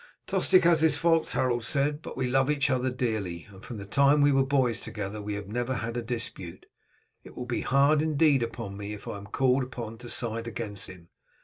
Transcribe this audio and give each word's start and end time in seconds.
"Tostig 0.25 0.63
has 0.63 0.81
his 0.81 0.97
faults," 0.97 1.33
Harold 1.33 1.63
said; 1.63 2.01
"but 2.01 2.17
we 2.17 2.27
love 2.27 2.49
each 2.49 2.71
other 2.71 2.89
dearly, 2.89 3.45
and 3.51 3.63
from 3.63 3.77
the 3.77 3.85
time 3.85 4.19
we 4.19 4.31
were 4.31 4.43
boys 4.43 4.81
together 4.81 5.21
we 5.21 5.35
have 5.35 5.47
never 5.47 5.75
had 5.75 5.95
a 5.95 6.01
dispute. 6.01 6.65
It 7.23 7.35
will 7.37 7.45
be 7.45 7.61
hard 7.61 8.01
indeed 8.01 8.41
upon 8.41 8.75
me 8.75 8.93
if 8.93 9.07
I 9.07 9.19
am 9.19 9.27
called 9.27 9.61
upon 9.61 9.99
to 9.99 10.09
side 10.09 10.47
against 10.47 10.87
him. 10.89 11.09